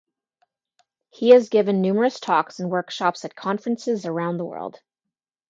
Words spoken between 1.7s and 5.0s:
numerous talks and workshops at conferences around the world.